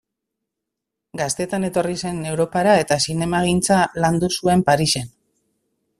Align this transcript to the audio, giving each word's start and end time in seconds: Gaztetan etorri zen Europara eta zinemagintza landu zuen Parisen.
Gaztetan 1.21 1.67
etorri 1.67 1.99
zen 2.05 2.17
Europara 2.31 2.73
eta 2.85 2.99
zinemagintza 3.07 3.79
landu 4.07 4.31
zuen 4.41 4.65
Parisen. 4.71 5.11